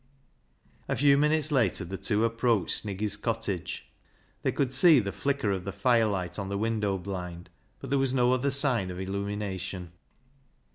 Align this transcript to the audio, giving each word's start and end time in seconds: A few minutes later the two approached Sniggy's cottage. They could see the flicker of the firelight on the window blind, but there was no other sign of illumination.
A 0.87 0.95
few 0.95 1.15
minutes 1.15 1.51
later 1.51 1.85
the 1.85 1.95
two 1.95 2.25
approached 2.25 2.83
Sniggy's 2.83 3.15
cottage. 3.15 3.87
They 4.41 4.51
could 4.51 4.73
see 4.73 4.97
the 4.97 5.11
flicker 5.11 5.51
of 5.51 5.63
the 5.63 5.71
firelight 5.71 6.39
on 6.39 6.49
the 6.49 6.57
window 6.57 6.97
blind, 6.97 7.51
but 7.79 7.91
there 7.91 7.99
was 7.99 8.11
no 8.11 8.33
other 8.33 8.49
sign 8.49 8.89
of 8.89 8.99
illumination. 8.99 9.91